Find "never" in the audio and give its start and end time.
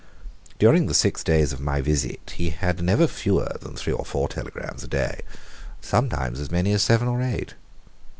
2.81-3.05